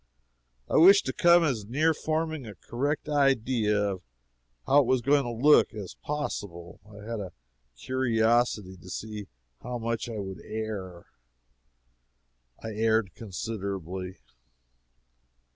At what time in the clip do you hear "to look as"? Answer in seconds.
5.25-5.93